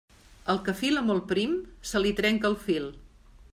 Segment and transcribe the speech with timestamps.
[0.53, 1.53] Al que fila molt prim,
[1.91, 2.91] se li trenca el fil.